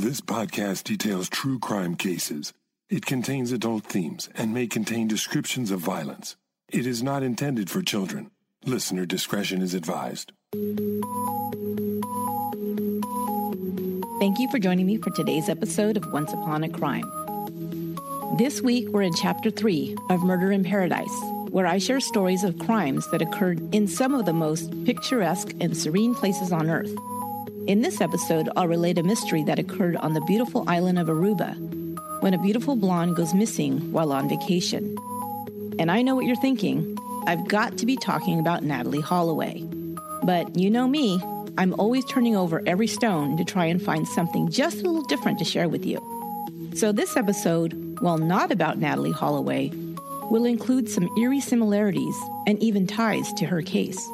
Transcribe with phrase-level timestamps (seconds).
[0.00, 2.54] This podcast details true crime cases.
[2.88, 6.36] It contains adult themes and may contain descriptions of violence.
[6.70, 8.30] It is not intended for children.
[8.64, 10.32] Listener discretion is advised.
[14.20, 17.04] Thank you for joining me for today's episode of Once Upon a Crime.
[18.38, 21.20] This week, we're in Chapter 3 of Murder in Paradise,
[21.50, 25.76] where I share stories of crimes that occurred in some of the most picturesque and
[25.76, 26.96] serene places on Earth.
[27.66, 31.54] In this episode, I'll relate a mystery that occurred on the beautiful island of Aruba
[32.22, 34.96] when a beautiful blonde goes missing while on vacation.
[35.78, 36.96] And I know what you're thinking.
[37.26, 39.62] I've got to be talking about Natalee Holloway.
[40.22, 41.20] But you know me,
[41.58, 45.38] I'm always turning over every stone to try and find something just a little different
[45.40, 46.00] to share with you.
[46.74, 49.70] So, this episode, while not about Natalee Holloway,
[50.30, 54.08] will include some eerie similarities and even ties to her case.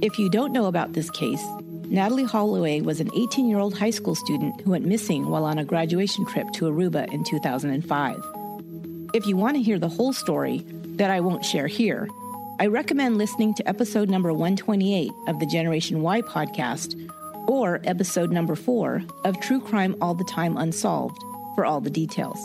[0.00, 1.44] If you don't know about this case,
[1.92, 5.58] Natalee Holloway was an 18 year old high school student who went missing while on
[5.58, 8.16] a graduation trip to Aruba in 2005.
[9.12, 10.64] If you want to hear the whole story
[10.96, 12.08] that I won't share here,
[12.58, 16.96] I recommend listening to episode number 128 of the Generation Why podcast
[17.46, 21.18] or episode number 4 of True Crime All the Time Unsolved
[21.54, 22.38] for all the details.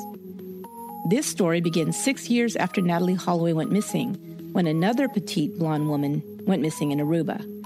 [1.09, 4.15] This story begins six years after Natalee Holloway went missing
[4.51, 7.56] when another petite blonde woman went missing in Aruba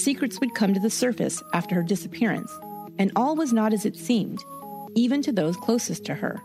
[0.00, 2.50] secrets would come to the surface after her disappearance,
[2.98, 4.42] and all was not as it seemed,
[4.94, 6.40] even to those closest to her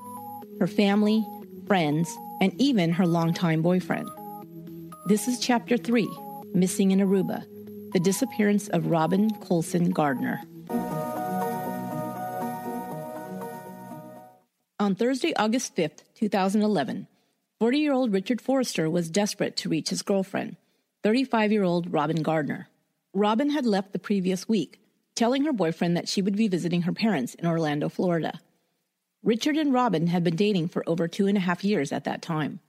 [0.60, 1.26] her family,
[1.68, 4.10] friends, and even her longtime boyfriend.
[5.08, 6.08] This is Chapter 3
[6.54, 7.44] Missing in Aruba
[7.92, 10.42] The Disappearance of Robin Colson Gardner.
[14.80, 17.08] On Thursday, August 5th, 2011,
[17.60, 20.56] 40 year old Richard Forrester was desperate to reach his girlfriend,
[21.04, 22.70] 35 year old Robin Gardner.
[23.16, 24.78] Robin had left the previous week,
[25.16, 28.42] telling her boyfriend that she would be visiting her parents in Orlando, Florida.
[29.24, 32.22] Richard and Robin had been dating for over two and a half years at that
[32.22, 32.60] time.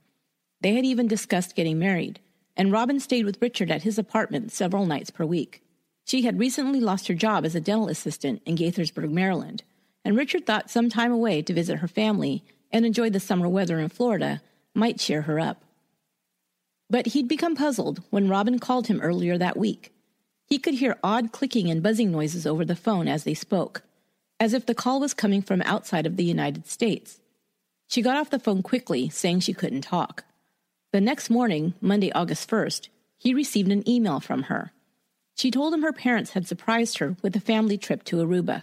[0.61, 2.21] They had even discussed getting married,
[2.57, 5.65] and Robin stayed with Richard at his apartment several nights per week.
[6.05, 9.65] She had recently lost her job as a dental assistant in Gaithersburg, Maryland,
[10.05, 13.81] and Richard thought some time away to visit her family and enjoy the summer weather
[13.81, 14.41] in Florida
[14.75, 15.65] might cheer her up.
[16.89, 19.93] But he'd become puzzled when Robin called him earlier that week.
[20.47, 23.83] He could hear odd clicking and buzzing noises over the phone as they spoke,
[24.39, 27.21] as if the call was coming from outside of the United States.
[27.89, 30.25] She got off the phone quickly, saying she couldn't talk.
[30.93, 34.73] The next morning, Monday, August 1st, he received an email from her.
[35.37, 38.63] She told him her parents had surprised her with a family trip to Aruba.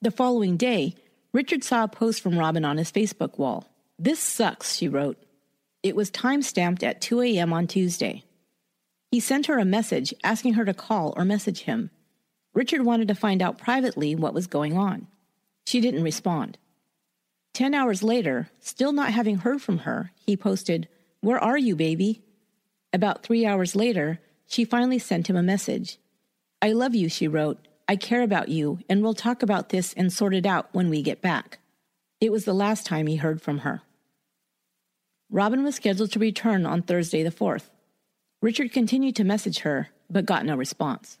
[0.00, 0.94] The following day,
[1.32, 3.68] Richard saw a post from Robin on his Facebook wall.
[3.98, 5.18] This sucks, she wrote.
[5.82, 7.52] It was time stamped at 2 a.m.
[7.52, 8.24] on Tuesday.
[9.14, 11.90] He sent her a message asking her to call or message him.
[12.52, 15.06] Richard wanted to find out privately what was going on.
[15.68, 16.58] She didn't respond.
[17.52, 20.88] Ten hours later, still not having heard from her, he posted,
[21.20, 22.24] Where are you, baby?
[22.92, 25.98] About three hours later, she finally sent him a message.
[26.60, 27.68] I love you, she wrote.
[27.88, 31.02] I care about you, and we'll talk about this and sort it out when we
[31.02, 31.60] get back.
[32.20, 33.82] It was the last time he heard from her.
[35.30, 37.70] Robin was scheduled to return on Thursday the 4th.
[38.44, 41.18] Richard continued to message her, but got no response.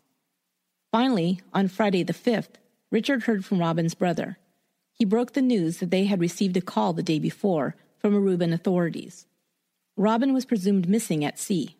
[0.92, 2.56] Finally, on Friday the 5th,
[2.90, 4.36] Richard heard from Robin's brother.
[4.92, 8.52] He broke the news that they had received a call the day before from Aruban
[8.52, 9.24] authorities.
[9.96, 11.76] Robin was presumed missing at sea.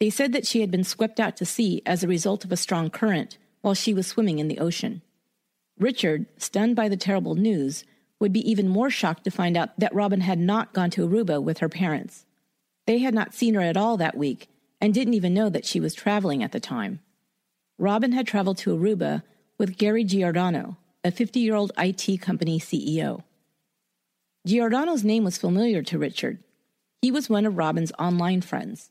[0.00, 2.56] They said that she had been swept out to sea as a result of a
[2.56, 5.02] strong current while she was swimming in the ocean.
[5.78, 7.84] Richard, stunned by the terrible news,
[8.20, 11.42] would be even more shocked to find out that Robin had not gone to Aruba
[11.42, 12.24] with her parents.
[12.86, 14.48] They had not seen her at all that week,
[14.82, 16.98] and didn't even know that she was traveling at the time.
[17.78, 19.22] Robin had traveled to Aruba
[19.56, 23.22] with Gary Giordano, a 50 year old IT company CEO.
[24.44, 26.42] Giordano's name was familiar to Richard.
[27.00, 28.90] He was one of Robin's online friends.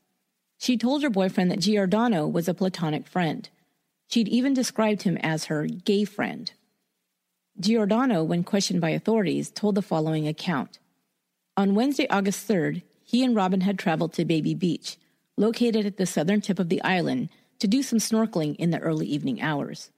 [0.58, 3.48] She told her boyfriend that Giordano was a platonic friend.
[4.08, 6.50] She'd even described him as her gay friend.
[7.60, 10.78] Giordano, when questioned by authorities, told the following account.
[11.54, 14.96] On Wednesday, August 3rd, he and Robin had traveled to Baby Beach,
[15.36, 19.06] located at the southern tip of the island, to do some snorkeling in the early
[19.06, 19.90] evening hours.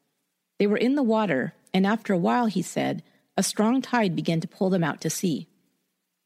[0.59, 3.03] They were in the water, and after a while, he said,
[3.37, 5.49] a strong tide began to pull them out to sea.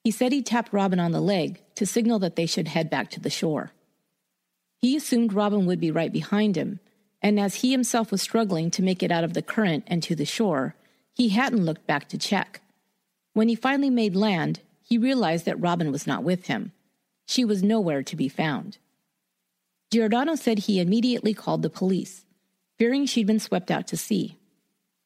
[0.05, 3.11] He said he tapped Robin on the leg to signal that they should head back
[3.11, 3.73] to the shore.
[4.81, 6.81] He assumed Robin would be right behind him,
[7.21, 10.15] and as he himself was struggling to make it out of the current and to
[10.15, 10.75] the shore,
[11.15, 12.61] he hadn't looked back to check.
[13.33, 16.73] When he finally made land, he realized that Robin was not with him.
[17.27, 18.79] She was nowhere to be found.
[19.91, 22.27] Giordano said he immediately called the police,
[22.79, 24.37] fearing she'd been swept out to sea.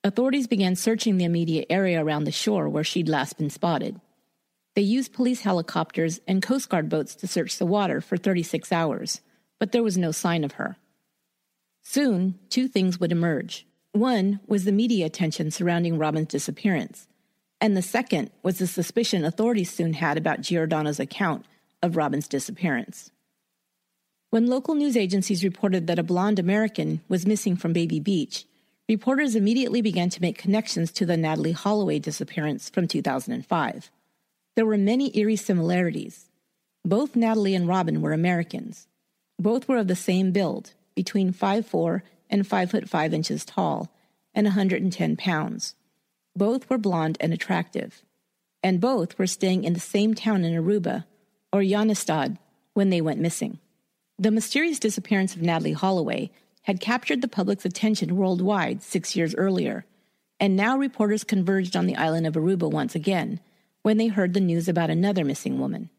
[0.03, 4.01] Authorities began searching the immediate area around the shore where she'd last been spotted.
[4.75, 9.21] They used police helicopters and Coast Guard boats to search the water for 36 hours,
[9.61, 10.77] but there was no sign of her.
[11.83, 13.67] Soon, two things would emerge.
[13.93, 17.07] One was the media attention surrounding Robin's disappearance,
[17.61, 21.47] and the second was the suspicion authorities soon had about Giordano's account
[21.83, 23.12] of Robin's disappearance.
[24.33, 28.47] When local news agencies reported that a blonde American was missing from Baby Beach,
[28.89, 33.91] reporters immediately began to make connections to the Natalee Holloway disappearance from 2005.
[34.57, 36.31] There were many eerie similarities.
[36.83, 38.89] Both Natalee and Robin were Americans.
[39.39, 42.01] Both were of the same build, between 5'4
[42.31, 43.93] and 5 foot 5 inches tall,
[44.35, 45.75] and 110 pounds.
[46.35, 48.01] Both were blonde and attractive.
[48.63, 51.05] And both were staying in the same town in Aruba,
[51.53, 52.39] Oranjestad,
[52.73, 53.59] when they went missing.
[54.23, 56.31] The mysterious disappearance of Natalee Holloway
[56.63, 59.85] had captured the public's attention worldwide six years earlier,
[60.39, 63.41] and now reporters converged on the island of Aruba once again
[63.83, 65.91] when they heard the news about another missing woman.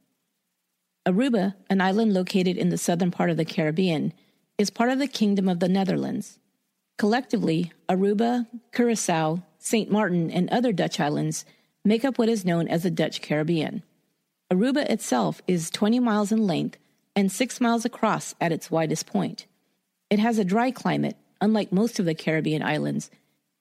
[1.05, 4.13] Aruba, an island located in the southern part of the Caribbean,
[4.57, 6.39] is part of the Kingdom of the Netherlands.
[6.97, 9.91] Collectively, Aruba, Curacao, St.
[9.91, 11.43] Martin, and other Dutch islands
[11.83, 13.83] make up what is known as the Dutch Caribbean.
[14.49, 16.77] Aruba itself is 20 miles in length
[17.15, 19.45] and six miles across at its widest point.
[20.09, 23.09] It has a dry climate, unlike most of the Caribbean islands,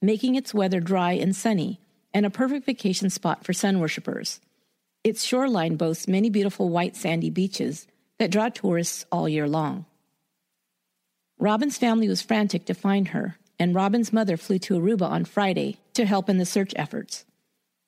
[0.01, 1.81] making its weather dry and sunny,
[2.15, 4.41] and a perfect vacation spot for sun worshippers.
[5.05, 7.87] Its shoreline boasts many beautiful white sandy beaches
[8.19, 9.85] that draw tourists all year long.
[11.39, 15.79] Robin's family was frantic to find her, and Robin's mother flew to Aruba on Friday
[15.95, 17.25] to help in the search efforts.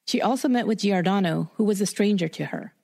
[0.06, 2.74] She also met with Giordano, who was a stranger to her.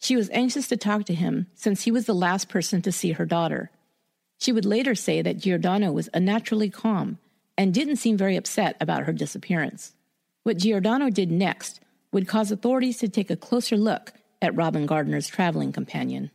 [0.00, 3.12] She was anxious to talk to him since he was the last person to see
[3.12, 3.70] her daughter.
[4.38, 7.18] She would later say that Giordano was unnaturally calm
[7.58, 9.92] and didn't seem very upset about her disappearance.
[10.42, 11.80] What Giordano did next
[12.12, 16.30] would cause authorities to take a closer look at Robin Gardner's traveling companion.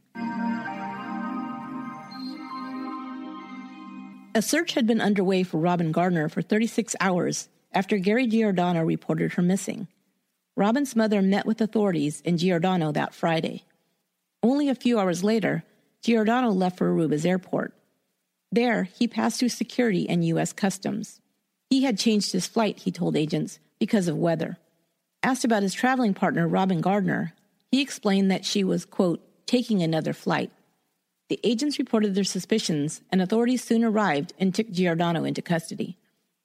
[4.36, 9.34] A search had been underway for Robin Gardner for 36 hours after Gary Giordano reported
[9.34, 9.88] her missing.
[10.58, 13.66] Robin's mother met with authorities in Giordano that Friday.
[14.42, 15.66] Only a few hours later,
[16.02, 17.74] Giordano left for Aruba's airport.
[18.52, 20.54] There, he passed through security and U.S.
[20.54, 21.20] Customs.
[21.70, 24.58] He had changed his flight, he told agents, because of weather.
[25.24, 27.34] Asked about his traveling partner, Robin Gardner,
[27.70, 30.52] he explained that she was, quote, taking another flight.
[31.28, 35.98] The agents reported their suspicions, and authorities soon arrived and took Giordano into custody.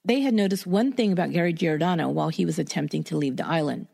[0.05, 3.47] They had noticed one thing about Gary Giordano while he was attempting to leave the
[3.47, 3.87] island.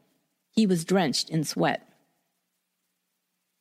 [0.56, 1.86] He was drenched in sweat.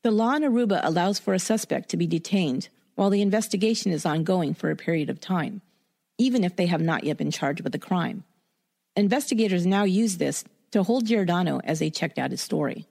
[0.03, 4.05] The law in Aruba allows for a suspect to be detained while the investigation is
[4.05, 5.61] ongoing for a period of time,
[6.17, 8.23] even if they have not yet been charged with a crime.
[8.95, 12.87] Investigators now use this to hold Giordano as they checked out his story.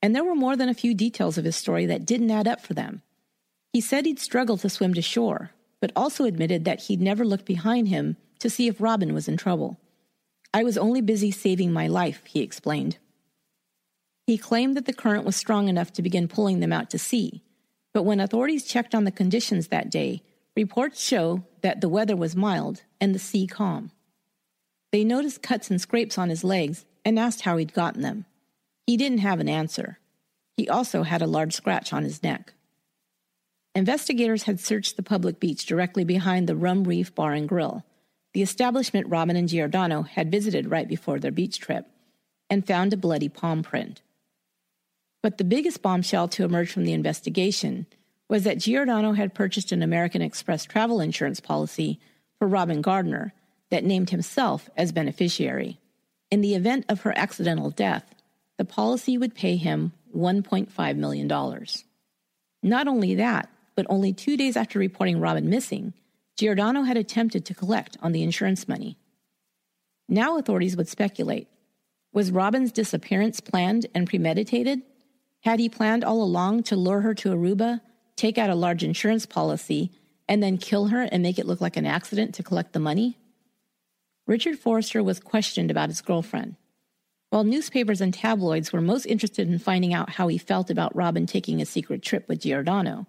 [0.00, 2.62] And there were more than a few details of his story that didn't add up
[2.62, 3.02] for them.
[3.74, 5.50] He said he'd struggled to swim to shore,
[5.80, 9.36] but also admitted that he'd never looked behind him to see if Robin was in
[9.36, 9.78] trouble.
[10.54, 12.98] I was only busy saving my life, he explained.
[14.26, 17.42] He claimed that the current was strong enough to begin pulling them out to sea,
[17.92, 20.22] but when authorities checked on the conditions that day,
[20.56, 23.90] reports show that the weather was mild and the sea calm.
[24.92, 28.26] They noticed cuts and scrapes on his legs and asked how he'd gotten them.
[28.86, 29.98] He didn't have an answer.
[30.56, 32.52] He also had a large scratch on his neck.
[33.74, 37.84] Investigators had searched the public beach directly behind the Rum Reef Bar and Grill,
[38.34, 41.86] the establishment Robin and Giordano had visited right before their beach trip,
[42.50, 44.02] and found a bloody palm print.
[45.22, 47.86] But the biggest bombshell to emerge from the investigation
[48.28, 52.00] was that Giordano had purchased an American Express travel insurance policy
[52.38, 53.32] for Robin Gardner
[53.70, 55.78] that named himself as beneficiary.
[56.30, 58.14] In the event of her accidental death,
[58.58, 61.66] the policy would pay him $1.5 million.
[62.62, 65.94] Not only that, but only two days after reporting Robin missing,
[66.36, 68.96] Giordano had attempted to collect on the insurance money.
[70.08, 71.48] Now authorities would speculate
[72.12, 74.82] was Robin's disappearance planned and premeditated?
[75.42, 77.80] Had he planned all along to lure her to Aruba,
[78.14, 79.90] take out a large insurance policy,
[80.28, 83.18] and then kill her and make it look like an accident to collect the money?
[84.24, 86.54] Richard Forrester was questioned about his girlfriend.
[87.30, 91.26] While newspapers and tabloids were most interested in finding out how he felt about Robin
[91.26, 93.06] taking a secret trip with Giordano,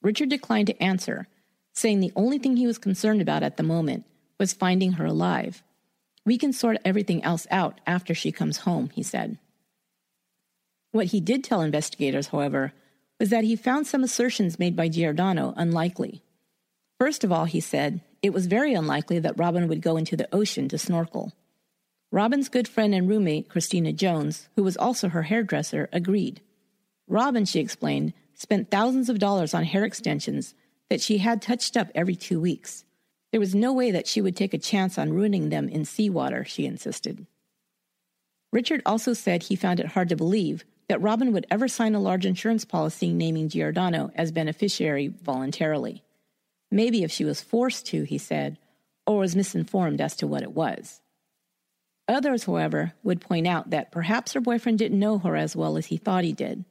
[0.00, 1.28] Richard declined to answer,
[1.74, 4.06] saying the only thing he was concerned about at the moment
[4.38, 5.62] was finding her alive.
[6.24, 9.38] We can sort everything else out after she comes home, he said.
[10.92, 12.72] What he did tell investigators, however,
[13.18, 16.22] was that he found some assertions made by Giordano unlikely.
[16.98, 20.28] First of all, he said, it was very unlikely that Robin would go into the
[20.34, 21.32] ocean to snorkel.
[22.10, 26.40] Robin's good friend and roommate, Christina Jones, who was also her hairdresser, agreed.
[27.08, 30.54] Robin, she explained, spent thousands of dollars on hair extensions
[30.88, 32.84] that she had touched up every two weeks.
[33.32, 36.44] There was no way that she would take a chance on ruining them in seawater,
[36.44, 37.26] she insisted.
[38.52, 42.00] Richard also said he found it hard to believe that Robin would ever sign a
[42.00, 46.02] large insurance policy naming Giordano as beneficiary voluntarily.
[46.70, 48.58] Maybe if she was forced to, he said,
[49.06, 51.00] or was misinformed as to what it was.
[52.08, 55.86] Others, however, would point out that perhaps her boyfriend didn't know her as well as
[55.86, 56.64] he thought he did.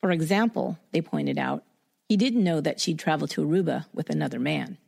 [0.00, 1.64] For example, they pointed out,
[2.08, 4.78] he didn't know that she'd traveled to Aruba with another man.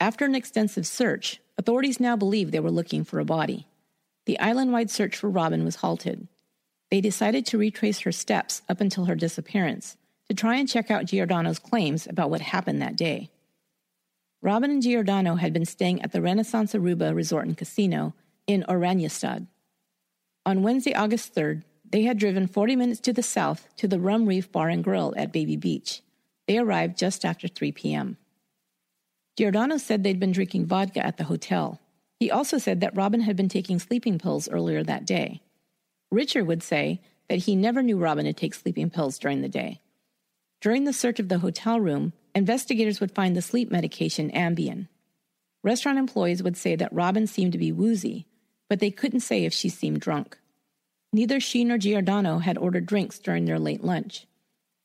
[0.00, 3.66] After an extensive search, authorities now believe they were looking for a body.
[4.26, 6.28] The island wide search for Robin was halted.
[6.90, 9.96] They decided to retrace her steps up until her disappearance
[10.28, 13.30] to try and check out Giordano's claims about what happened that day.
[14.40, 18.14] Robin and Giordano had been staying at the Renaissance Aruba Resort and Casino
[18.46, 19.46] in Oranjestad.
[20.46, 24.26] On Wednesday, August 3rd, they had driven 40 minutes to the south to the Rum
[24.26, 26.02] Reef Bar and Grill at Baby Beach.
[26.46, 28.16] They arrived just after 3 p.m.
[29.36, 31.80] Giordano said they'd been drinking vodka at the hotel.
[32.20, 35.42] He also said that Robin had been taking sleeping pills earlier that day.
[36.10, 39.80] Richard would say that he never knew Robin to take sleeping pills during the day.
[40.60, 44.88] During the search of the hotel room, investigators would find the sleep medication Ambien.
[45.62, 48.26] Restaurant employees would say that Robin seemed to be woozy,
[48.68, 50.38] but they couldn't say if she seemed drunk.
[51.12, 54.26] Neither she nor Giordano had ordered drinks during their late lunch.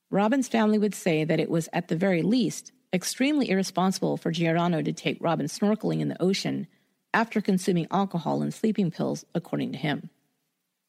[0.09, 4.81] Robin's family would say that it was, at the very least, extremely irresponsible for Giordano
[4.81, 6.67] to take Robin snorkeling in the ocean
[7.13, 10.09] after consuming alcohol and sleeping pills, according to him.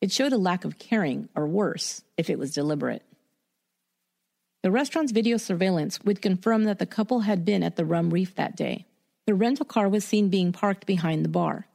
[0.04, 3.02] It showed a lack of caring, or worse, if it was deliberate.
[4.62, 8.34] The restaurant's video surveillance would confirm that the couple had been at the Rum Reef
[8.34, 8.84] that day.
[9.26, 11.68] The rental car was seen being parked behind the bar.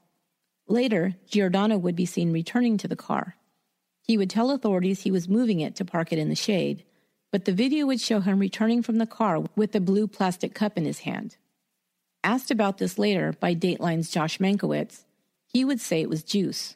[0.67, 3.35] Later, Giordano would be seen returning to the car.
[4.03, 6.83] He would tell authorities he was moving it to park it in the shade,
[7.31, 10.77] but the video would show him returning from the car with a blue plastic cup
[10.77, 11.37] in his hand.
[12.23, 15.05] Asked about this later by Dateline's Josh Mankiewicz,
[15.47, 16.75] he would say it was juice.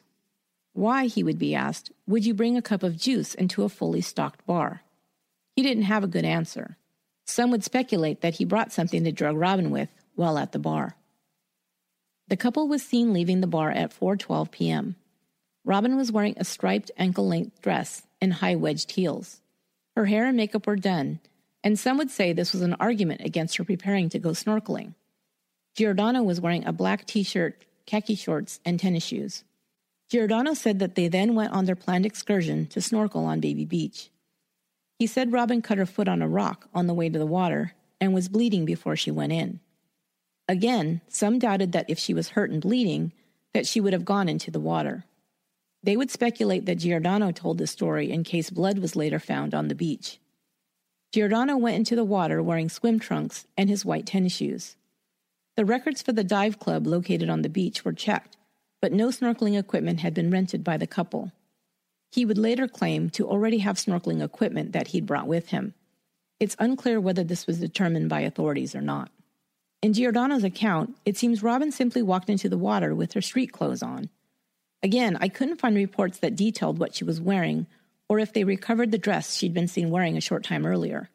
[0.74, 4.00] Why, he would be asked, would you bring a cup of juice into a fully
[4.00, 4.82] stocked bar?
[5.56, 6.76] He didn't have a good answer.
[7.24, 10.96] Some would speculate that he brought something to drug Robin with while at the bar.
[12.28, 14.96] The couple was seen leaving the bar at 4:12 p.m.
[15.64, 19.40] Robin was wearing a striped ankle-length dress and high-wedged heels.
[19.96, 21.20] Her hair and makeup were done,
[21.62, 24.94] and some would say this was an argument against her preparing to go snorkeling.
[25.76, 29.44] Giordano was wearing a black t-shirt, khaki shorts, and tennis shoes.
[30.10, 34.10] Giordano said that they then went on their planned excursion to snorkel on Baby Beach.
[34.98, 37.72] He said Robin cut her foot on a rock on the way to the water
[38.00, 39.60] and was bleeding before she went in.
[40.48, 43.12] Again, some doubted that if she was hurt and bleeding,
[43.54, 45.04] that she would have gone into the water.
[45.82, 49.68] They would speculate that Giordano told the story in case blood was later found on
[49.68, 50.18] the beach.
[51.12, 54.76] Giordano went into the water wearing swim trunks and his white tennis shoes.
[55.56, 58.36] The records for the dive club located on the beach were checked,
[58.84, 61.32] but no snorkeling equipment had been rented by the couple.
[62.12, 65.72] He would later claim to already have snorkeling equipment that he'd brought with him.
[66.38, 69.10] It's unclear whether this was determined by authorities or not.
[69.80, 73.82] In Giordano's account, it seems Robin simply walked into the water with her street clothes
[73.82, 74.10] on.
[74.82, 77.66] Again, I couldn't find reports that detailed what she was wearing
[78.10, 81.08] or if they recovered the dress she'd been seen wearing a short time earlier.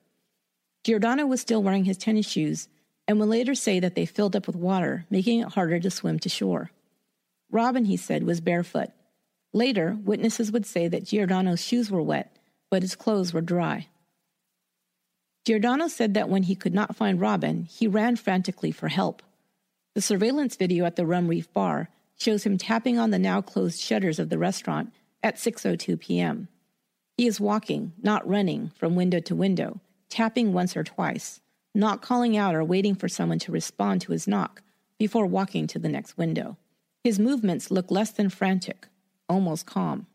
[0.83, 2.67] Giordano was still wearing his tennis shoes
[3.07, 6.17] and would later say that they filled up with water, making it harder to swim
[6.17, 6.71] to shore.
[7.51, 8.89] Robin, he said, was barefoot.
[9.53, 12.35] Later, witnesses would say that Giordano's shoes were wet,
[12.69, 13.87] but his clothes were dry.
[15.45, 19.23] Giordano said that when he could not find Robin, he ran frantically for help.
[19.95, 23.79] The surveillance video at the Rum Reef bar shows him tapping on the now closed
[23.79, 26.47] shutters of the restaurant at 6:02 p.m.
[27.17, 31.41] He is walking, not running, from window to window, tapping once or twice,
[31.73, 34.61] not calling out or waiting for someone to respond to his knock
[34.97, 36.57] before walking to the next window.
[37.03, 38.87] His movements looked less than frantic,
[39.29, 40.07] almost calm.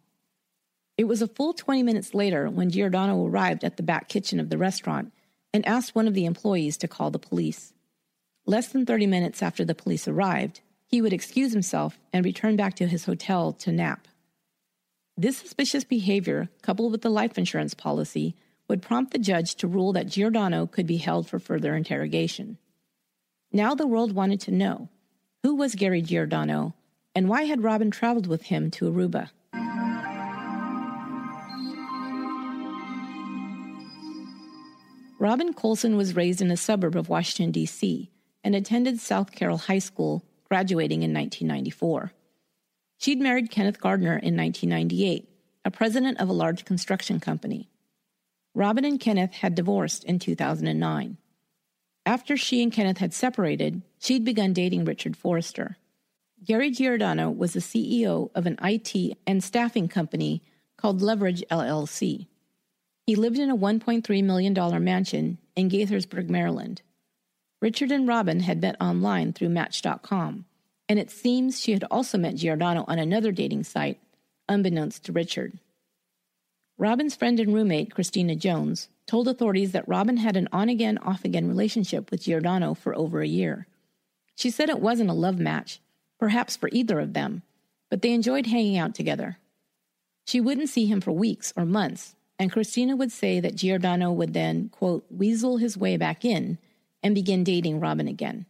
[0.98, 4.50] It was a full 20 minutes later when Giordano arrived at the back kitchen of
[4.50, 5.12] the restaurant
[5.52, 7.72] and asked one of the employees to call the police.
[8.46, 12.74] Less than 30 minutes after the police arrived, he would excuse himself and return back
[12.76, 14.06] to his hotel to nap.
[15.16, 18.36] This suspicious behavior, coupled with the life insurance policy,
[18.68, 22.58] would prompt the judge to rule that Giordano could be held for further interrogation.
[23.52, 24.88] Now the world wanted to know
[25.44, 26.74] who was Gary Giordano
[27.14, 29.28] and why had Robin traveled with him to Aruba?
[35.18, 38.10] Robin Colson was raised in a suburb of Washington, D.C.,
[38.42, 42.12] and attended South Carroll High School, graduating in 1994.
[42.96, 45.28] She'd married Kenneth Gardner in 1998,
[45.66, 47.68] a president of a large construction company.
[48.54, 51.18] Robin and Kenneth had divorced in 2009.
[52.06, 55.78] After she and Kenneth had separated, she'd begun dating Richard Forrester.
[56.44, 60.42] Gary Giordano was the CEO of an IT and staffing company
[60.76, 62.26] called Leverage LLC.
[63.06, 66.82] He lived in a $1.3 million mansion in Gaithersburg, Maryland.
[67.62, 70.44] Richard and Robin had met online through Match.com,
[70.86, 73.98] and it seems she had also met Giordano on another dating site,
[74.46, 75.58] unbeknownst to Richard.
[76.76, 81.24] Robin's friend and roommate, Christina Jones, told authorities that Robin had an on again, off
[81.24, 83.66] again relationship with Giordano for over a year.
[84.34, 85.80] She said it wasn't a love match,
[86.18, 87.42] perhaps for either of them,
[87.90, 89.38] but they enjoyed hanging out together.
[90.26, 94.32] She wouldn't see him for weeks or months, and Christina would say that Giordano would
[94.32, 96.58] then, quote, weasel his way back in
[97.02, 98.46] and begin dating Robin again.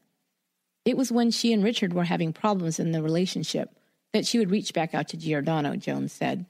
[0.84, 3.70] It was when she and Richard were having problems in the relationship
[4.12, 6.46] that she would reach back out to Giordano, Jones said.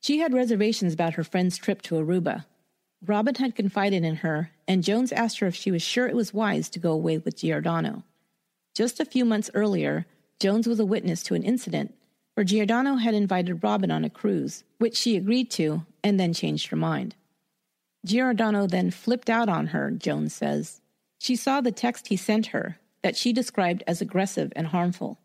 [0.00, 2.44] She had reservations about her friend's trip to Aruba.
[3.08, 6.34] Robin had confided in her, and Jones asked her if she was sure it was
[6.34, 8.02] wise to go away with Giordano.
[8.74, 10.06] Just a few months earlier,
[10.40, 11.94] Jones was a witness to an incident
[12.34, 16.68] where Giordano had invited Robin on a cruise, which she agreed to and then changed
[16.68, 17.14] her mind.
[18.04, 20.82] Giordano then flipped out on her, Jones says.
[21.18, 25.18] She saw the text he sent her that she described as aggressive and harmful.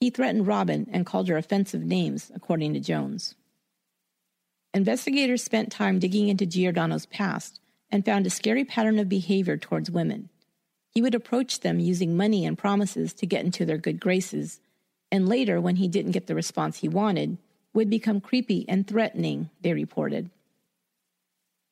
[0.00, 3.34] He threatened Robin and called her offensive names, according to Jones.
[4.74, 9.90] Investigators spent time digging into Giordano's past and found a scary pattern of behavior towards
[9.90, 10.28] women.
[10.90, 14.60] He would approach them using money and promises to get into their good graces
[15.14, 17.38] and later, when he didn't get the response he wanted,
[17.72, 20.28] would become creepy and threatening, they reported.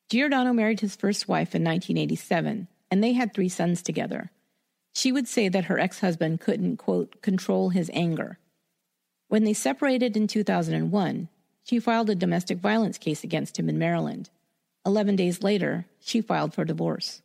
[0.09, 4.31] Giordano married his first wife in 1987, and they had three sons together.
[4.93, 8.37] She would say that her ex husband couldn't, quote, control his anger.
[9.27, 11.27] When they separated in 2001,
[11.63, 14.29] she filed a domestic violence case against him in Maryland.
[14.85, 17.21] Eleven days later, she filed for divorce.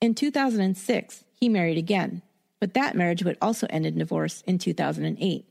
[0.00, 2.22] In 2006, he married again,
[2.60, 5.44] but that marriage would also end in divorce in 2008.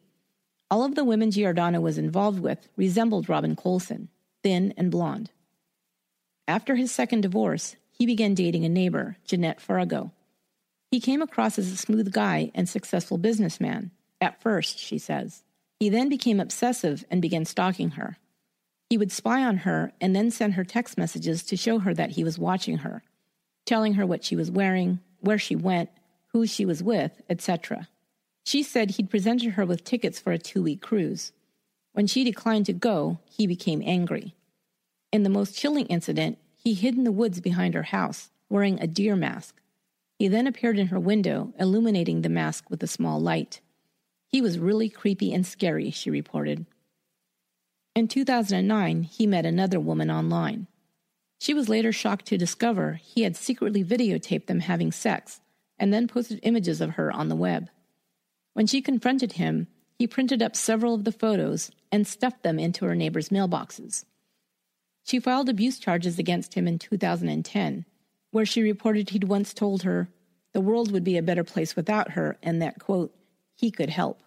[0.70, 4.10] All of the women Giordano was involved with resembled Robin Colson,
[4.44, 5.32] thin and blonde.
[6.48, 10.12] After his second divorce, he began dating a neighbor, Jeanette Farago.
[10.92, 15.44] He came across as a smooth guy and successful businessman, at first, she says.
[15.80, 18.18] He then became obsessive and began stalking her.
[18.90, 22.12] He would spy on her and then send her text messages to show her that
[22.12, 23.04] he was watching her,
[23.66, 25.90] telling her what she was wearing, where she went,
[26.28, 27.88] who she was with, etc.
[28.46, 31.34] She said he'd presented her with tickets for a two week cruise.
[31.94, 34.36] When she declined to go, he became angry.
[35.12, 38.88] In the most chilling incident, he hid in the woods behind her house, wearing a
[38.88, 39.56] deer mask.
[40.18, 43.62] He then appeared in her window, illuminating the mask with a small light.
[44.28, 46.66] He was really creepy and scary, she reported.
[47.96, 50.68] In 2009, he met another woman online.
[51.40, 55.42] She was later shocked to discover he had secretly videotaped them having sex
[55.80, 57.70] and then posted images of her on the web.
[58.54, 62.86] When she confronted him, he printed up several of the photos and stuffed them into
[62.86, 64.06] her neighbors' mailboxes.
[65.04, 67.86] She filed abuse charges against him in 2010,
[68.32, 70.10] where she reported he'd once told her
[70.54, 73.16] the world would be a better place without her and that, quote,
[73.58, 74.22] he could help.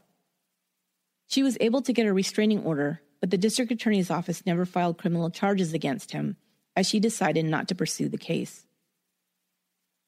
[1.27, 4.99] She was able to get a restraining order, but the district attorney's office never filed
[4.99, 6.37] criminal charges against him,
[6.77, 8.67] as she decided not to pursue the case.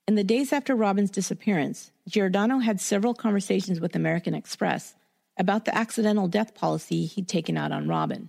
[0.09, 4.97] In the days after Robin's disappearance, Giordano had several conversations with American Express
[5.39, 8.29] about the accidental death policy he'd taken out on Robin.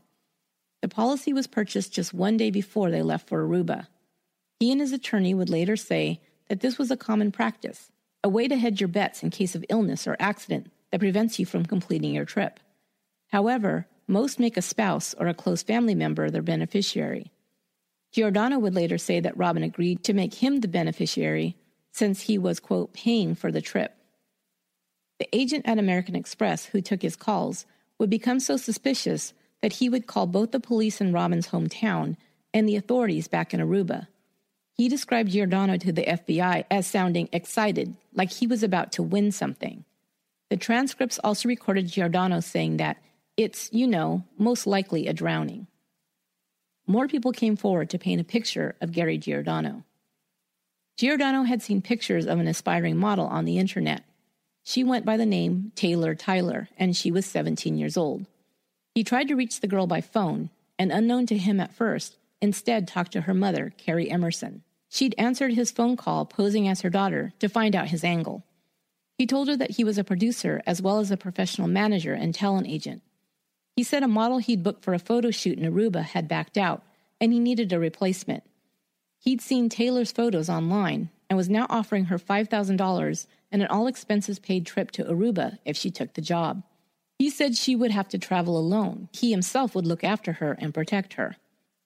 [0.84, 3.88] The policy was purchased just one day before they left for Aruba.
[4.60, 7.92] He and his attorney would later say that this was a common practice,
[8.24, 11.46] a way to hedge your bets in case of illness or accident that prevents you
[11.48, 12.60] from completing your trip.
[13.32, 17.32] However, most make a spouse or a close family member their beneficiary.
[18.12, 21.58] Giordano would later say that Robin agreed to make him the beneficiary
[21.92, 23.96] since he was, quote, paying for the trip.
[25.18, 27.66] The agent at American Express who took his calls
[27.98, 32.18] would become so suspicious that he would call both the police in Robin's hometown
[32.54, 34.06] and the authorities back in Aruba.
[34.76, 39.32] He described Giordano to the FBI as sounding excited, like he was about to win
[39.32, 39.86] something.
[40.54, 42.98] The transcripts also recorded Giordano saying that
[43.36, 45.66] it's, you know, most likely a drowning.
[46.86, 49.84] More people came forward to paint a picture of Gary Giordano.
[50.96, 54.04] Giordano had seen pictures of an aspiring model on the internet.
[54.64, 58.28] She went by the name Taylor Tyler, and she was 17 years old.
[58.94, 62.88] He tried to reach the girl by phone, and unknown to him at first, instead
[62.88, 64.62] talked to her mother, Carrie Emerson.
[64.88, 68.44] She'd answered his phone call posing as her daughter to find out his angle.
[69.18, 72.34] He told her that he was a producer as well as a professional manager and
[72.34, 73.02] talent agent.
[73.76, 76.84] He said a model he'd booked for a photo shoot in Aruba had backed out,
[77.20, 78.44] and he needed a replacement.
[79.20, 84.40] He'd seen Taylor's photos online and was now offering her $5,000 and an all expenses
[84.40, 86.64] paid trip to Aruba if she took the job.
[87.18, 89.10] He said she would have to travel alone.
[89.14, 91.38] He himself would look after her and protect her.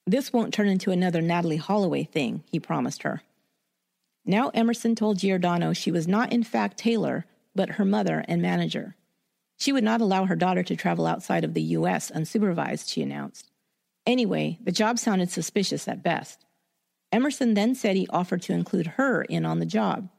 [0.05, 3.21] This won't turn into another Natalee Holloway thing, he promised her.
[4.27, 8.95] Now Emerson told Giordano she was not in fact Taylor, but her mother and manager.
[9.57, 12.11] She would not allow her daughter to travel outside of the U.S.
[12.11, 13.49] unsupervised, she announced.
[14.05, 16.45] Anyway, the job sounded suspicious at best.
[17.11, 20.09] Emerson then said he offered to include her in on the job.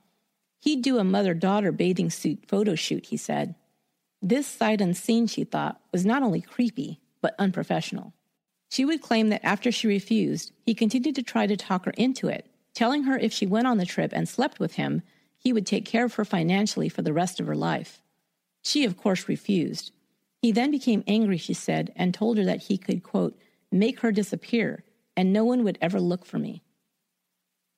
[0.59, 3.55] He'd do a mother daughter bathing suit photo shoot, he said.
[4.23, 8.15] This sight unseen, she thought, was not only creepy, but unprofessional.
[8.71, 12.29] She would claim that after she refused, he continued to try to talk her into
[12.29, 15.03] it, telling her if she went on the trip and slept with him,
[15.37, 18.03] he would take care of her financially for the rest of her life.
[18.63, 19.93] She, of course, refused.
[20.43, 23.39] He then became angry, she said, and told her that he could, quote,
[23.71, 24.85] make her disappear,
[25.17, 26.63] and no one would ever look for me.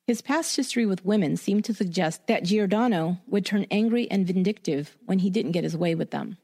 [0.07, 4.97] His past history with women seemed to suggest that Giordano would turn angry and vindictive
[5.05, 6.37] when he didn't get his way with them.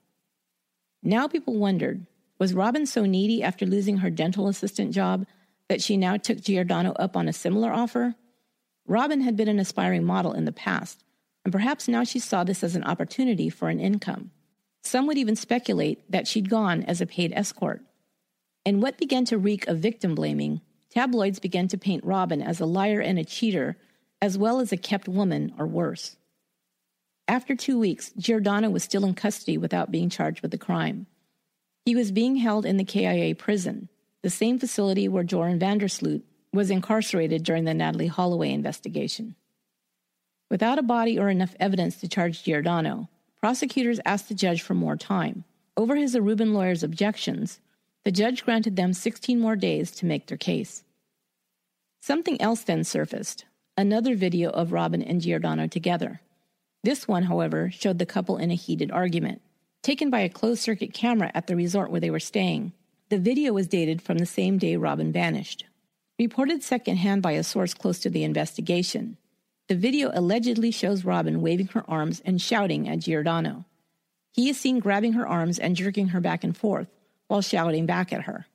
[1.03, 2.05] Now people wondered
[2.39, 5.25] was Robin so needy after losing her dental assistant job
[5.69, 8.15] that she now took Giordano up on a similar offer?
[8.88, 11.04] Robin had been an aspiring model in the past,
[11.45, 14.32] and perhaps now she saw this as an opportunity for an income.
[14.82, 17.82] Some would even speculate that she'd gone as a paid escort.
[18.65, 22.65] And what began to reek of victim blaming Tabloids began to paint Robin as a
[22.65, 23.78] liar and a cheater,
[24.21, 26.17] as well as a kept woman or worse.
[27.28, 31.08] After two weeks, Giordano was still in custody without being charged with the crime.
[31.86, 33.89] He was being held in the KIA prison,
[34.23, 39.36] the same facility where Joran van der Sloot was incarcerated during the Natalee Holloway investigation.
[40.49, 44.95] Without a body or enough evidence to charge Giordano, prosecutors asked the judge for more
[44.95, 45.43] time.
[45.75, 47.60] Over his Aruban lawyer's objections,
[48.03, 50.83] the judge granted them 16 more days to make their case.
[51.99, 56.19] Something else then surfaced another video of Robin and Giordano together.
[56.83, 59.41] This one, however, showed the couple in a heated argument,
[59.83, 62.73] taken by a closed circuit camera at the resort where they were staying.
[63.10, 65.65] The video was dated from the same day Robin vanished.
[66.19, 69.17] Reported secondhand by a source close to the investigation,
[69.67, 73.65] the video allegedly shows Robin waving her arms and shouting at Giordano.
[74.34, 76.88] He is seen grabbing her arms and jerking her back and forth,
[77.27, 78.47] while shouting back at her.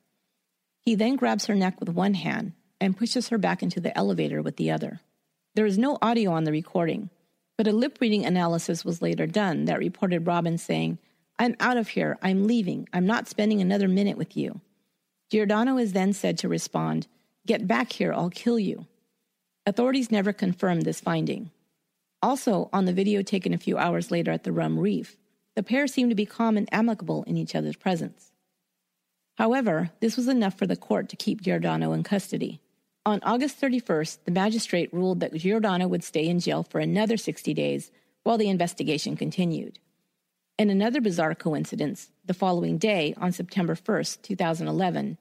[0.81, 4.41] He then grabs her neck with one hand and pushes her back into the elevator
[4.41, 4.99] with the other.
[5.55, 7.09] There is no audio on the recording,
[7.57, 10.97] but a lip reading analysis was later done that reported Robin saying,
[11.39, 12.17] I'm out of here.
[12.21, 12.89] I'm leaving.
[12.91, 14.59] I'm not spending another minute with you.
[15.31, 17.07] Giordano is then said to respond,
[17.45, 18.87] Get back here, I'll kill you.
[19.65, 21.51] Authorities never confirmed this finding.
[22.21, 25.17] Also, on the video taken a few hours later at the Rum Reef,
[25.55, 28.31] the pair seemed to be calm and amicable in each other's presence.
[29.37, 32.61] However, this was enough for the court to keep Giordano in custody.
[33.05, 37.53] On August 31st, the magistrate ruled that Giordano would stay in jail for another 60
[37.53, 37.91] days
[38.23, 39.79] while the investigation continued.
[40.57, 45.17] In another bizarre coincidence, the following day, on September 1st, 2011,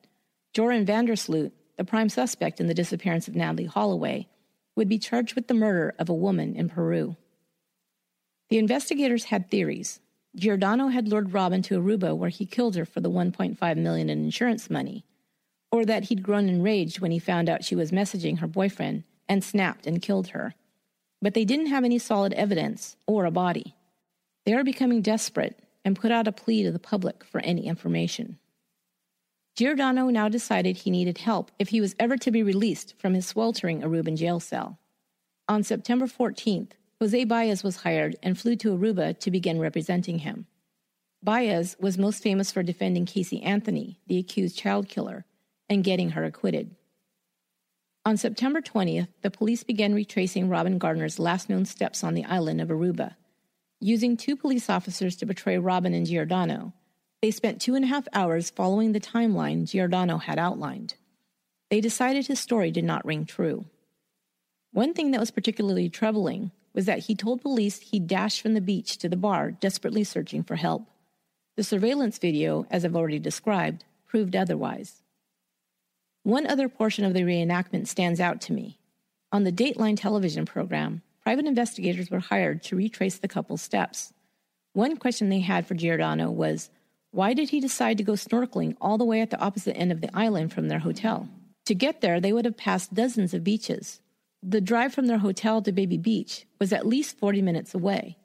[0.54, 4.28] Joran van der Sloot, the prime suspect in the disappearance of Natalee Holloway,
[4.76, 7.16] would be charged with the murder of a woman in Peru.
[8.50, 9.98] The investigators had theories,
[10.36, 14.24] Giordano had lured Robin to Aruba where he killed her for the 1.5 million in
[14.24, 15.04] insurance money,
[15.72, 19.42] or that he'd grown enraged when he found out she was messaging her boyfriend and
[19.42, 20.54] snapped and killed her.
[21.20, 23.74] But they didn't have any solid evidence or a body.
[24.46, 28.38] They are becoming desperate and put out a plea to the public for any information.
[29.54, 33.26] Giordano now decided he needed help if he was ever to be released from his
[33.26, 34.78] sweltering Aruban jail cell.
[35.46, 40.46] On September 14th, Jose Baez was hired and flew to Aruba to begin representing him.
[41.22, 45.26] Baez was most famous for defending Casey Anthony, the accused child killer,
[45.68, 46.74] and getting her acquitted.
[48.04, 52.60] On September 20th, the police began retracing Robin Gardner's last known steps on the island
[52.60, 53.16] of Aruba.
[53.80, 56.72] Using two police officers to betray Robin and Giordano,
[57.22, 60.94] they spent two and a half hours following the timeline Giordano had outlined.
[61.70, 63.64] They decided his story did not ring true.
[64.72, 68.60] One thing that was particularly troubling was that he told police he dashed from the
[68.60, 70.88] beach to the bar, desperately searching for help.
[71.56, 75.02] The surveillance video, as I've already described, proved otherwise.
[76.24, 78.78] One other portion of the reenactment stands out to me.
[79.30, 84.12] On the Dateline television program, private investigators were hired to retrace the couple's steps.
[84.72, 86.70] One question they had for Giordano was
[87.12, 90.00] why did he decide to go snorkeling all the way at the opposite end of
[90.00, 91.28] the island from their hotel?
[91.66, 94.00] To get there, they would have passed dozens of beaches.
[94.42, 98.16] The drive from their hotel to Baby Beach was at least 40 minutes away.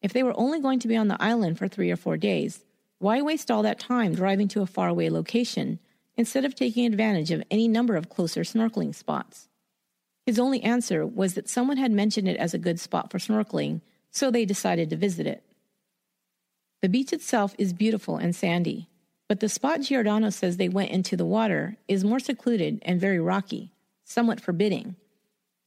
[0.00, 2.64] If they were only going to be on the island for three or four days,
[3.00, 5.80] why waste all that time driving to a faraway location
[6.16, 9.48] instead of taking advantage of any number of closer snorkeling spots?
[10.26, 13.80] His only answer was that someone had mentioned it as a good spot for snorkeling,
[14.12, 15.42] so they decided to visit it.
[16.80, 18.88] The beach itself is beautiful and sandy,
[19.28, 23.18] but the spot Giordano says they went into the water is more secluded and very
[23.18, 23.72] rocky,
[24.04, 24.94] somewhat forbidding.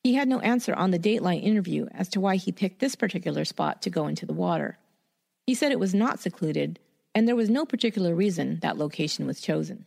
[0.03, 3.45] He had no answer on the Dateline interview as to why he picked this particular
[3.45, 4.79] spot to go into the water.
[5.45, 6.79] He said it was not secluded,
[7.13, 9.85] and there was no particular reason that location was chosen.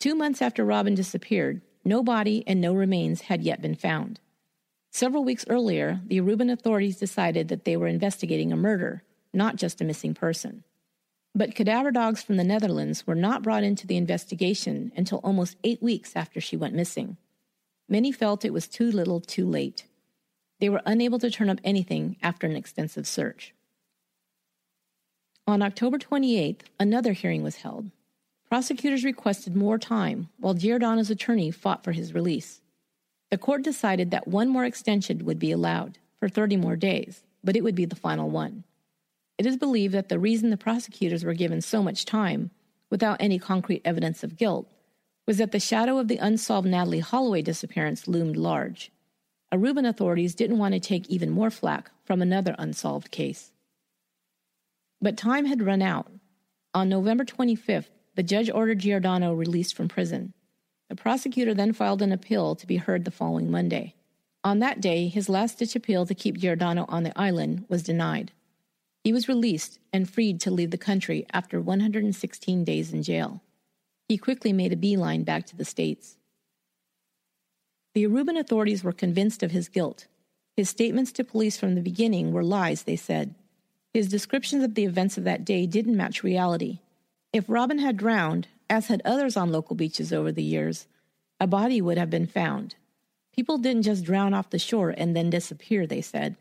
[0.00, 4.18] Two months after Robin disappeared, no body and no remains had yet been found.
[4.90, 9.80] Several weeks earlier, the Aruban authorities decided that they were investigating a murder, not just
[9.80, 10.64] a missing person.
[11.34, 15.82] But cadaver dogs from the Netherlands were not brought into the investigation until almost eight
[15.82, 17.16] weeks after she went missing.
[17.88, 19.86] Many felt it was too little too late.
[20.60, 23.54] They were unable to turn up anything after an extensive search.
[25.46, 27.90] On October 28th, another hearing was held.
[28.48, 32.60] Prosecutors requested more time while Giordano's attorney fought for his release.
[33.30, 37.56] The court decided that one more extension would be allowed for 30 more days, but
[37.56, 38.64] it would be the final one.
[39.42, 42.52] It is believed that the reason the prosecutors were given so much time,
[42.90, 44.70] without any concrete evidence of guilt,
[45.26, 48.92] was that the shadow of the unsolved Natalee Holloway disappearance loomed large.
[49.52, 53.50] Aruban authorities didn't want to take even more flack from another unsolved case.
[55.00, 56.06] But time had run out.
[56.72, 60.34] On November 25th, the judge ordered Giordano released from prison.
[60.88, 63.96] The prosecutor then filed an appeal to be heard the following Monday.
[64.44, 68.30] On that day, his last ditch appeal to keep Giordano on the island was denied.
[69.04, 73.42] He was released and freed to leave the country after 116 days in jail.
[74.08, 76.16] He quickly made a beeline back to the States.
[77.94, 80.06] The Aruban authorities were convinced of his guilt.
[80.56, 83.34] His statements to police from the beginning were lies, they said.
[83.92, 86.80] His descriptions of the events of that day didn't match reality.
[87.32, 90.86] If Robin had drowned, as had others on local beaches over the years,
[91.40, 92.76] a body would have been found.
[93.34, 96.36] People didn't just drown off the shore and then disappear, they said.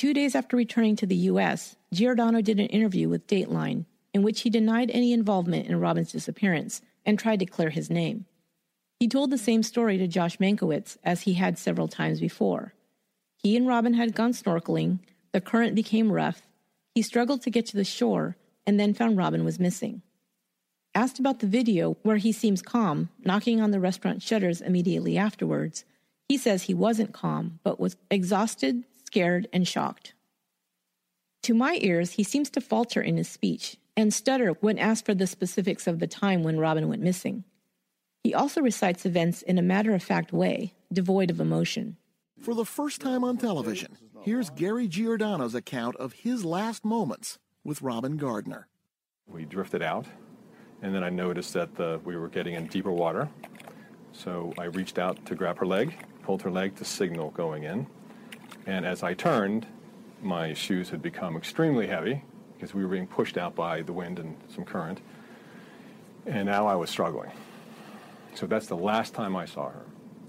[0.00, 3.84] Two days after returning to the U.S., Giordano did an interview with Dateline
[4.14, 8.24] in which he denied any involvement in Robin's disappearance and tried to clear his name.
[8.98, 12.72] He told the same story to Josh Mankiewicz as he had several times before.
[13.36, 15.00] He and Robin had gone snorkeling,
[15.32, 16.48] the current became rough,
[16.94, 20.00] he struggled to get to the shore, and then found Robin was missing.
[20.94, 25.84] Asked about the video where he seems calm, knocking on the restaurant shutters immediately afterwards,
[26.26, 30.14] he says he wasn't calm, but was exhausted, scared, and shocked.
[31.42, 35.14] To my ears, he seems to falter in his speech and stutter when asked for
[35.14, 37.42] the specifics of the time when Robin went missing.
[38.22, 41.96] He also recites events in a matter of fact way, devoid of emotion.
[42.40, 47.82] For the first time on television, here's Gary Giordano's account of his last moments with
[47.82, 48.68] Robin Gardner.
[49.26, 50.06] We drifted out,
[50.82, 53.28] and then I noticed that the, we were getting in deeper water.
[54.12, 57.88] So I reached out to grab her leg, pulled her leg to signal going in.
[58.70, 59.66] And as I turned,
[60.22, 62.22] my shoes had become extremely heavy
[62.54, 65.00] because we were being pushed out by the wind and some current.
[66.24, 67.32] And now I was struggling.
[68.36, 69.82] So that's the last time I saw her.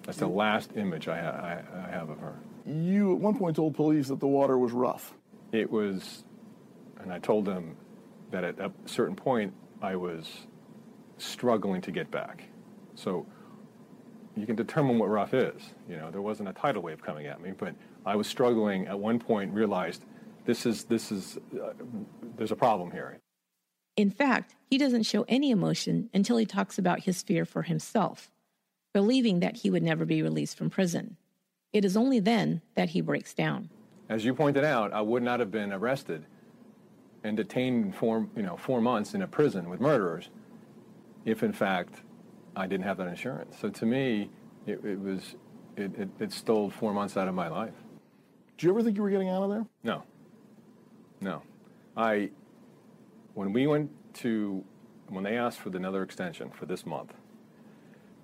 [0.07, 2.33] That's the last image I, ha- I, I have of her.
[2.65, 5.13] You at one point told police that the water was rough.
[5.51, 6.23] It was,
[6.99, 7.75] and I told them
[8.31, 10.47] that at a certain point I was
[11.19, 12.45] struggling to get back.
[12.95, 13.27] So
[14.35, 15.61] you can determine what rough is.
[15.89, 18.99] You know, there wasn't a tidal wave coming at me, but I was struggling at
[18.99, 20.05] one point, realized
[20.45, 21.73] this is, this is, uh,
[22.37, 23.19] there's a problem here.
[23.97, 28.31] In fact, he doesn't show any emotion until he talks about his fear for himself,
[28.93, 31.17] believing that he would never be released from prison.
[31.73, 33.69] It is only then that he breaks down.
[34.09, 36.25] As you pointed out, I would not have been arrested
[37.23, 40.29] and detained for you know four months in a prison with murderers
[41.25, 42.01] if in fact
[42.55, 43.57] I didn't have that insurance.
[43.59, 44.29] So to me,
[44.65, 45.35] it, it was
[45.77, 47.73] it, it, it stole four months out of my life.
[48.57, 49.65] Do you ever think you were getting out of there?
[49.83, 50.03] No.
[51.19, 51.41] No.
[51.95, 52.29] I,
[53.33, 54.63] when we went to,
[55.07, 57.13] when they asked for the another extension for this month,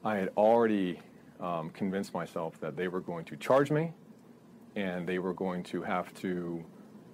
[0.04, 1.00] I had already
[1.40, 3.94] um, convinced myself that they were going to charge me
[4.76, 6.64] and they were going to have to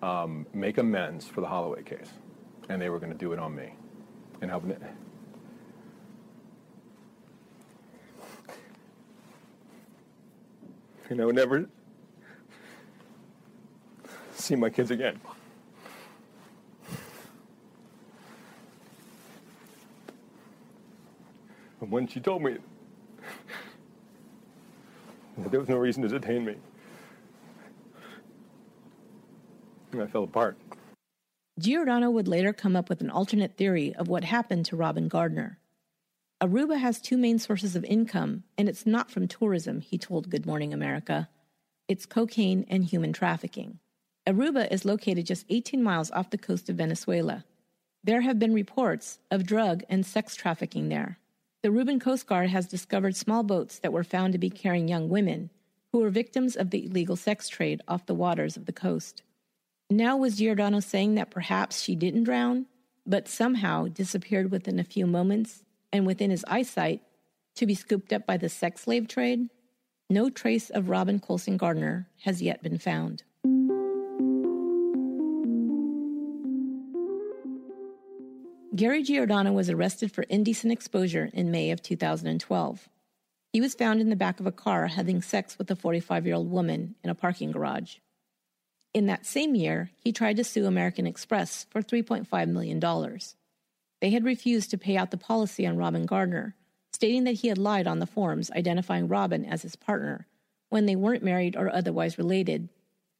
[0.01, 2.09] um, make amends for the Holloway case.
[2.69, 3.73] And they were going to do it on me.
[4.41, 4.65] And help
[11.09, 11.17] me.
[11.17, 11.65] know, never
[14.35, 15.19] see my kids again.
[21.81, 22.57] And when she told me
[25.37, 26.55] that there was no reason to detain me,
[29.99, 30.57] I fell apart.
[31.59, 35.59] Giordano would later come up with an alternate theory of what happened to Robin Gardner.
[36.43, 40.45] Aruba has two main sources of income, and it's not from tourism, he told Good
[40.45, 41.29] Morning America.
[41.87, 43.79] It's cocaine and human trafficking.
[44.27, 47.45] Aruba is located just 18 miles off the coast of Venezuela.
[48.03, 51.17] There have been reports of drug and sex trafficking there.
[51.61, 55.07] The Aruban Coast Guard has discovered small boats that were found to be carrying young
[55.07, 55.49] women
[55.93, 59.23] who were victims of the illegal sex trade off the waters of the coast.
[59.89, 62.65] Now, was Giordano saying that perhaps she didn't drown,
[63.07, 67.01] but somehow disappeared within a few moments and within his eyesight
[67.55, 69.47] to be scooped up by the sex slave trade?
[70.09, 73.23] No trace of Robyn Colson Gardner has yet been found.
[78.75, 82.89] Gary Giordano was arrested for indecent exposure in May of 2012.
[83.51, 86.35] He was found in the back of a car having sex with a 45 year
[86.35, 87.97] old woman in a parking garage.
[88.95, 92.79] In that same year, he tried to sue American Express for $3.5 million.
[94.03, 96.57] They had refused to pay out the policy on Robyn Gardner,
[96.91, 100.27] stating that he had lied on the forms identifying Robyn as his partner
[100.67, 102.67] when they weren't married or otherwise related,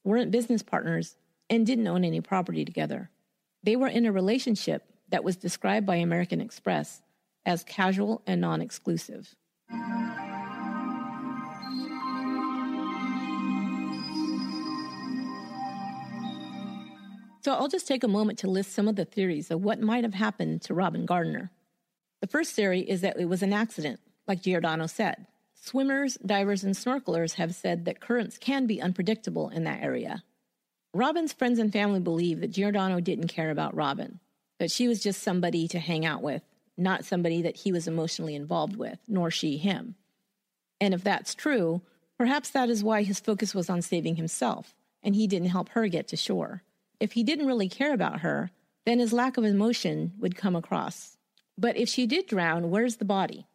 [0.04, 1.16] weren't business partners,
[1.50, 3.10] and didn't own any property together.
[3.64, 7.02] They were in a relationship that was described by American Express
[7.46, 9.36] as casual and non exclusive.
[17.44, 20.06] So I'll just take a moment to list some of the theories of what might
[20.06, 21.52] have happened to Robyn Gardner.
[22.22, 25.28] The first theory is that it was an accident, like Giordano said.
[25.54, 30.24] Swimmers, divers, and snorkelers have said that currents can be unpredictable in that area.
[30.94, 34.20] Robyn's friends and family believe that Giordano didn't care about Robyn
[34.60, 36.44] that she was just somebody to hang out with,
[36.78, 39.96] not somebody that he was emotionally involved with, nor she him.
[40.80, 41.82] And if that's true,
[42.18, 45.90] perhaps that is why his focus was on saving himself, and he didn't help her
[45.90, 46.64] get to shore.
[47.00, 48.52] If he didn't really care about her,
[48.86, 51.18] then his lack of emotion would come across.
[51.58, 53.48] But if she did drown, where's the body?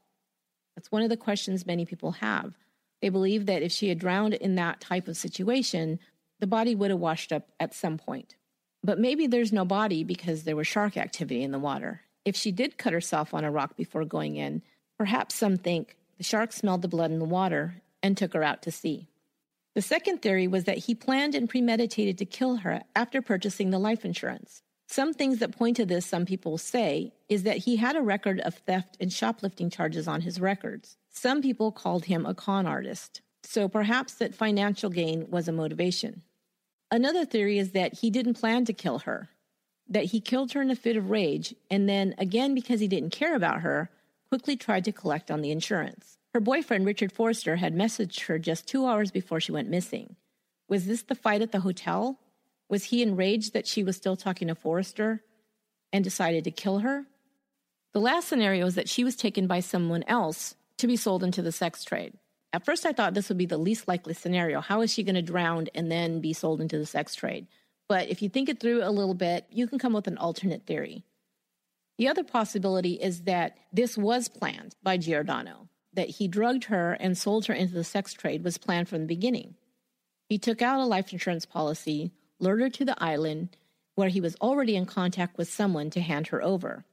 [0.77, 2.55] That's one of the questions many people have.
[3.03, 5.99] They believe that if she had drowned in that type of situation,
[6.41, 8.37] the body would have washed up at some point.
[8.83, 12.03] But maybe there's no body because there was shark activity in the water.
[12.25, 14.63] If she did cut herself on a rock before going in,
[14.97, 18.63] perhaps some think the shark smelled the blood in the water and took her out
[18.63, 19.09] to sea.
[19.79, 23.79] The second theory was that he planned and premeditated to kill her after purchasing the
[23.79, 24.61] life insurance.
[24.89, 28.41] Some things that point to this, some people say, is that he had a record
[28.41, 30.97] of theft and shoplifting charges on his records.
[31.11, 33.21] Some people called him a con artist.
[33.45, 36.23] So perhaps that financial gain was a motivation.
[36.91, 39.29] Another theory is that he didn't plan to kill her,
[39.89, 43.11] that he killed her in a fit of rage, and then, again because he didn't
[43.11, 43.91] care about her,
[44.29, 46.18] quickly tried to collect on the insurance.
[46.35, 50.17] Her boyfriend, Richard Forrester, had messaged her just two hours before she went missing.
[50.69, 52.19] Was this the fight at the hotel?
[52.69, 55.23] Was he enraged that she was still talking to Forrester
[55.93, 57.07] and decided to kill her?
[57.95, 61.41] The last scenario is that she was taken by someone else to be sold into
[61.41, 62.13] the sex trade.
[62.53, 64.61] At first, I thought this would be the least likely scenario.
[64.61, 67.47] How is she going to drown and then be sold into the sex trade?
[67.89, 70.67] But if you think it through a little bit, you can come with an alternate
[70.67, 71.05] theory.
[71.97, 77.17] The other possibility is that this was planned by Giordano, that he drugged her and
[77.17, 79.55] sold her into the sex trade was planned from the beginning.
[80.29, 83.57] He took out a life insurance policy, lured her to the island
[83.95, 86.85] where he was already in contact with someone to hand her over.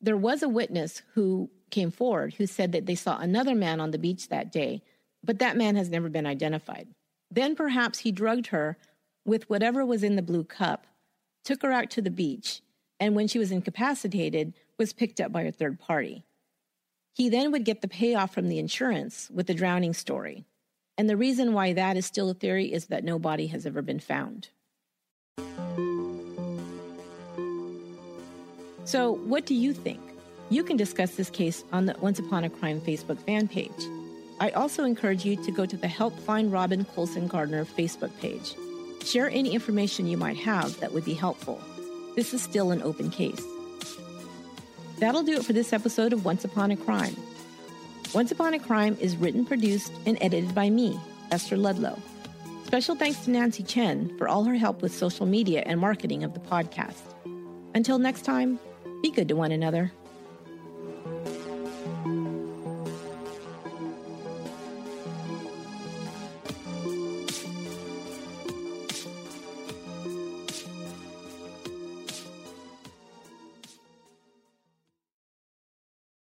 [0.00, 3.90] There was a witness who came forward who said that they saw another man on
[3.90, 4.82] the beach that day
[5.22, 6.88] but that man has never been identified.
[7.30, 8.78] Then perhaps he drugged her
[9.24, 10.86] with whatever was in the blue cup,
[11.44, 12.62] took her out to the beach,
[13.00, 16.24] and when she was incapacitated, was picked up by a third party.
[17.18, 20.44] He then would get the payoff from the insurance with the drowning story.
[20.96, 23.82] And the reason why that is still a theory is that no body has ever
[23.82, 24.50] been found.
[28.84, 30.00] So, what do you think?
[30.48, 33.70] You can discuss this case on the Once Upon a Crime Facebook fan page.
[34.38, 38.54] I also encourage you to go to the Help Find Robyn Colson Gardner Facebook page.
[39.04, 41.60] Share any information you might have that would be helpful.
[42.14, 43.42] This is still an open case.
[44.98, 47.16] That'll do it for this episode of Once Upon a Crime.
[48.14, 50.98] Once Upon a Crime is written, produced, and edited by me,
[51.30, 51.98] Esther Ludlow.
[52.64, 56.34] Special thanks to Nancy Chen for all her help with social media and marketing of
[56.34, 57.14] the podcast.
[57.74, 58.58] Until next time,
[59.02, 59.92] be good to one another.